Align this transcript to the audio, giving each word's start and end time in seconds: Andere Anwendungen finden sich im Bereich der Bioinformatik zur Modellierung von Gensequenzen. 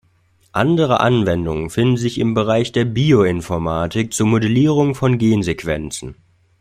Andere 0.51 0.99
Anwendungen 1.01 1.69
finden 1.69 1.95
sich 1.95 2.17
im 2.17 2.33
Bereich 2.33 2.71
der 2.71 2.85
Bioinformatik 2.85 4.15
zur 4.15 4.25
Modellierung 4.25 4.95
von 4.95 5.19
Gensequenzen. 5.19 6.15